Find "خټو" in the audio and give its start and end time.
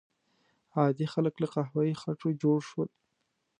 2.01-2.27